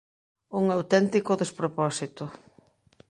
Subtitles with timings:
[0.59, 2.23] Un auténtico despropósito.